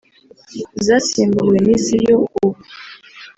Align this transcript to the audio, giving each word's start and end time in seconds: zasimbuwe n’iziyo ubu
zasimbuwe 0.85 1.57
n’iziyo 1.65 2.15
ubu 2.41 2.49